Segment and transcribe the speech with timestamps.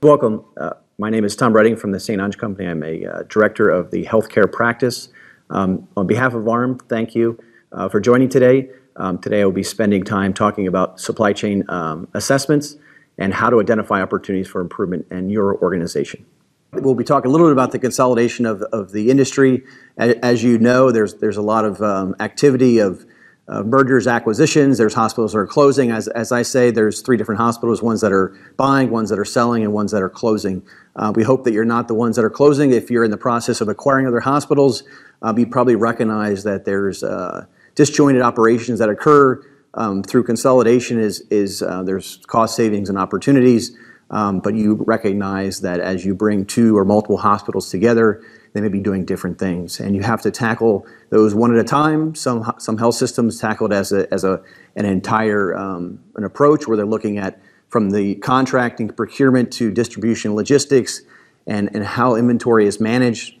[0.00, 0.44] Welcome.
[0.56, 2.20] Uh, my name is Tom Redding from the St.
[2.20, 2.68] Onge Company.
[2.68, 5.08] I'm a uh, director of the healthcare practice.
[5.50, 7.36] Um, on behalf of AHRMM, thank you
[7.72, 8.68] uh, for joining today.
[8.94, 12.76] Um, today I will be spending time talking about supply chain um, assessments
[13.18, 16.24] and how to identify opportunities for improvement in your organization.
[16.70, 19.64] We'll be talking a little bit about the consolidation of, of the industry.
[19.96, 23.04] As you know, there's, there's a lot of um, activity of
[23.48, 24.78] mergers, acquisitions.
[24.78, 25.90] There's hospitals that are closing.
[25.90, 29.24] As, as I say, there's three different hospitals, ones that are buying, ones that are
[29.24, 30.62] selling, and ones that are closing.
[30.96, 32.72] Uh, we hope that you're not the ones that are closing.
[32.72, 34.82] If you're in the process of acquiring other hospitals,
[35.22, 39.42] uh, you probably recognize that there's uh, disjointed operations that occur
[39.74, 43.76] um, through consolidation is, is uh, there's cost savings and opportunities,
[44.10, 48.22] um, but you recognize that as you bring two or multiple hospitals together,
[48.52, 51.64] they may be doing different things, and you have to tackle those one at a
[51.64, 52.14] time.
[52.14, 54.42] Some some health systems tackled as a as a
[54.76, 60.34] an entire um, an approach where they're looking at from the contracting, procurement to distribution,
[60.34, 61.02] logistics,
[61.46, 63.38] and and how inventory is managed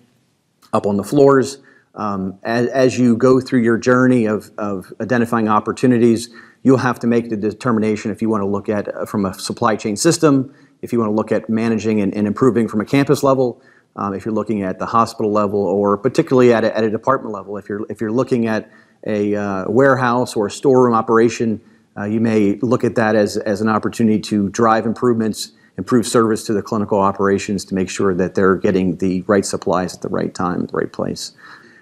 [0.72, 1.58] up on the floors.
[1.94, 6.28] Um, as, as, you go through your journey of, of identifying opportunities,
[6.68, 9.32] you'll have to make the determination if you want to look at uh, from a
[9.32, 12.84] supply chain system, if you want to look at managing and, and improving from a
[12.84, 13.62] campus level,
[13.96, 17.34] um, if you're looking at the hospital level, or particularly at a, at a department
[17.34, 17.56] level.
[17.56, 18.70] If you're, if you're looking at
[19.06, 21.58] a uh, warehouse or a storeroom operation,
[21.96, 26.44] uh, you may look at that as, as an opportunity to drive improvements, improve service
[26.44, 30.08] to the clinical operations to make sure that they're getting the right supplies at the
[30.10, 31.32] right time, the right place.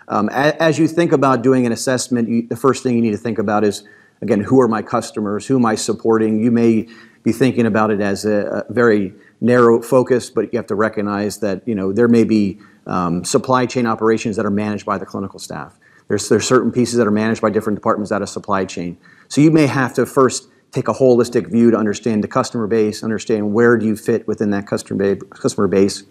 [0.07, 3.17] Um, as you think about doing an assessment, you, the first thing you need to
[3.17, 3.83] think about is,
[4.21, 5.47] again, who are my customers?
[5.47, 6.43] Who am I supporting?
[6.43, 6.89] You may
[7.23, 11.39] be thinking about it as a, a very narrow focus, but you have to recognize
[11.39, 15.07] that you know there may be um, supply chain operations that are managed by the
[15.07, 15.79] clinical staff.
[16.09, 18.97] There's there's certain pieces that are managed by different departments out of supply chain.
[19.29, 23.03] So you may have to first take a holistic view to understand the customer base,
[23.03, 26.05] understand where do you fit within that customer customer base,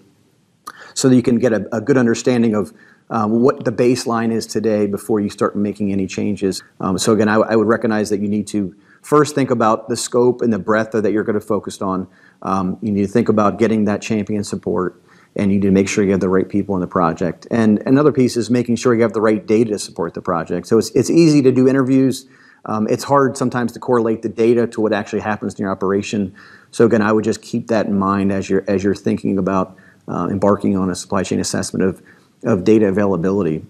[0.94, 2.74] so that you can get a, a good understanding of
[3.10, 6.64] um, what the baseline is today before you start making any changes.
[6.80, 9.96] Um, so again, I, I, would recognize that you need to first think about the
[9.96, 12.08] scope and the breadth that you're going to focus on.
[12.42, 15.00] Um, you need to think about getting that champion support,
[15.36, 17.46] and you need to make sure you have the right people in the project.
[17.52, 20.66] And another piece is making sure you have the right data to support the project.
[20.66, 22.26] So it's, it's easy to do interviews.
[22.66, 26.34] Um, it's hard sometimes to correlate the data to what actually happens in your operation.
[26.72, 29.78] So again, I would just keep that in mind as you're as you're thinking about
[30.08, 32.02] uh, embarking on a supply chain assessment of
[32.46, 33.66] of data availability.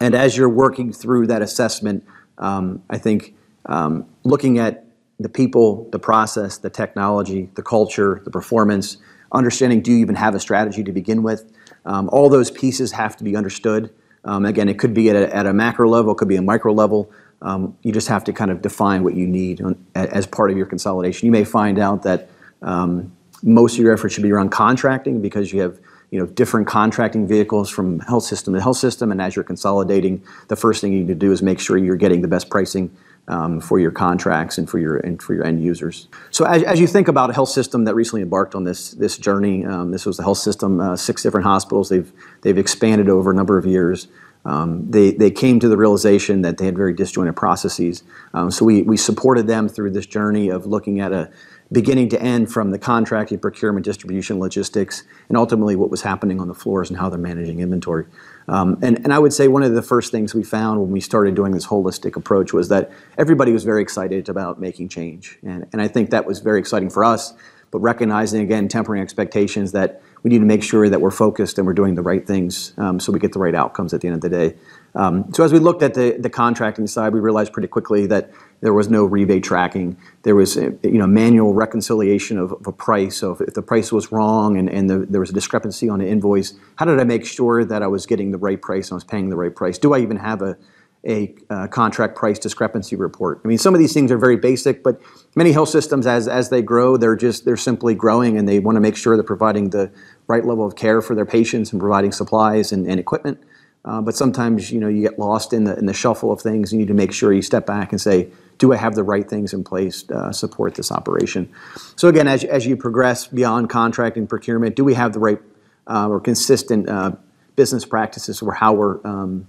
[0.00, 2.04] And as you're working through that assessment,
[2.38, 3.34] um, I think
[3.66, 4.84] um, looking at
[5.18, 8.98] the people, the process, the technology, the culture, the performance,
[9.32, 11.52] understanding do you even have a strategy to begin with?
[11.84, 13.92] Um, all those pieces have to be understood.
[14.24, 16.42] Um, again, it could be at a, at a, macro level, it could be a
[16.42, 17.10] micro level.
[17.40, 20.56] Um, you just have to kind of define what you need on, as part of
[20.56, 21.26] your consolidation.
[21.26, 22.28] You may find out that
[22.62, 25.78] um, most of your effort should be around contracting because you have
[26.10, 30.22] you know, different contracting vehicles from health system to health system, and as you're consolidating,
[30.48, 32.90] the first thing you need to do is make sure you're getting the best pricing
[33.28, 36.08] um, for your contracts and for your and for your end users.
[36.30, 39.18] So as, as you think about a health system that recently embarked on this this
[39.18, 41.90] journey, um, this was the health system, uh, six different hospitals.
[41.90, 42.10] They've
[42.42, 44.08] they've expanded over a number of years.
[44.44, 48.02] Um, they, they came to the realization that they had very disjointed processes.
[48.32, 51.30] Um, so we, we supported them through this journey of looking at a,
[51.70, 56.48] beginning to end from the contracting, procurement, distribution, logistics, and ultimately what was happening on
[56.48, 58.06] the floors and how they're managing inventory.
[58.48, 61.00] Um, and, and I would say one of the first things we found when we
[61.00, 65.38] started doing this holistic approach was that everybody was very excited about making change.
[65.42, 67.34] And, and I think that was very exciting for us,
[67.70, 71.66] but recognizing again, tempering expectations that we need to make sure that we're focused and
[71.66, 74.16] we're doing the right things um, so we get the right outcomes at the end
[74.16, 74.54] of the day.
[74.94, 78.30] Um, so as we looked at the, the contracting side, we realized pretty quickly that
[78.60, 79.96] there was no rebate tracking.
[80.22, 83.16] There was you know manual reconciliation of, of a price.
[83.18, 86.00] So if, if, the price was wrong and, and the, there was a discrepancy on
[86.00, 88.94] an invoice, how did I make sure that I was getting the right price and
[88.94, 89.78] I was paying the right price?
[89.78, 90.56] Do I even have a
[91.06, 93.40] a uh, contract price discrepancy report.
[93.44, 95.00] I mean, some of these things are very basic, but
[95.36, 98.76] many health systems, as as they grow, they're just they're simply growing, and they want
[98.76, 99.90] to make sure they're providing the
[100.26, 103.40] right level of care for their patients and providing supplies and, and equipment.
[103.84, 106.72] Uh, but sometimes you know you get lost in the in the shuffle of things.
[106.72, 109.28] You need to make sure you step back and say, do I have the right
[109.28, 111.48] things in place to uh, support this operation?
[111.96, 115.40] So again, as, as you progress beyond contracting procurement, do we have the right
[115.86, 117.12] uh, or consistent uh,
[117.56, 119.46] business practices for how we're um,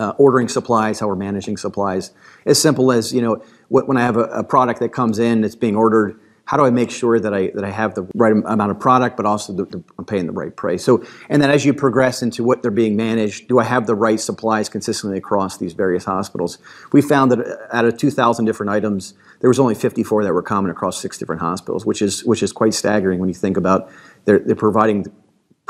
[0.00, 2.12] Uh, ordering supplies, how we're managing supplies?
[2.46, 5.76] As simple as you know, when I have a, product that comes in that's being
[5.76, 6.18] ordered
[6.50, 9.16] how do I make sure that I that I have the right amount of product,
[9.16, 9.52] but also
[9.96, 10.82] I'm paying the right price.
[10.82, 13.94] So, and then as you progress into what they're being managed, do I have the
[13.94, 16.58] right supplies consistently across these various hospitals?
[16.92, 20.42] We found that uh, out of 2,000 different items, there was only 54 that were
[20.42, 23.88] common across six different hospitals, which is which is quite staggering when you think about
[24.24, 25.06] they're, they're providing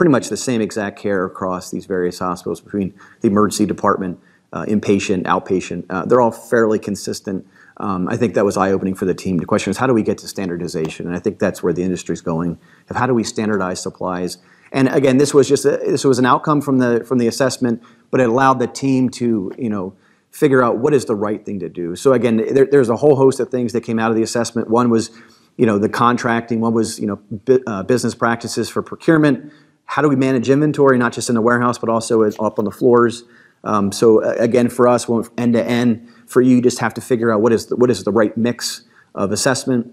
[0.01, 4.19] pretty much the same exact care across these various hospitals between the emergency department,
[4.55, 5.85] uh, inpatient, outpatient.
[5.91, 7.47] Uh, they're all fairly consistent
[7.81, 9.39] um, I think that was eye-opening for the team.
[9.39, 11.07] The question is, how do we get to standardization?
[11.07, 12.59] And I think that's where the industry's going.
[12.91, 14.37] Of how do we standardize supplies?
[14.71, 17.83] And again, this was just a, this was an outcome from the from the assessment,
[18.11, 19.95] but it allowed the team to you know
[20.31, 21.97] figure out what is the right thing to do.
[21.97, 24.69] So again, there, there's a whole host of things that came out of the assessment.
[24.69, 25.11] One was
[25.57, 26.61] you know the contracting.
[26.61, 29.53] One was you know bu- uh, business practices for procurement.
[29.91, 32.71] How do we manage inventory, not just in the warehouse, but also up on the
[32.71, 33.25] floors?
[33.65, 37.33] Um, so again, for us, end to end for you, you just have to figure
[37.33, 38.85] out what is the, what is the right mix
[39.17, 39.93] of assessment.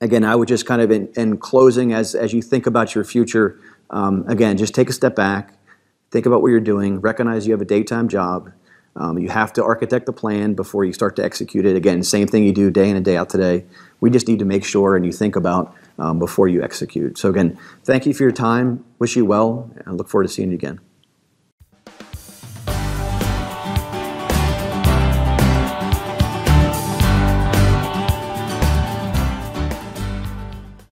[0.00, 3.04] Again, I would just kind of in, in closing, as as you think about your
[3.04, 3.56] future,
[3.90, 5.54] um, again, just take a step back,
[6.10, 8.50] think about what you're doing, recognize you have a daytime job.
[8.96, 11.76] Um, you have to architect the plan before you start to execute it.
[11.76, 13.64] Again, same thing you do day in and day out today.
[14.00, 17.18] We just need to make sure and you think about um, before you execute.
[17.18, 18.84] So again, thank you for your time.
[18.98, 20.80] Wish you well, and look forward to seeing you again.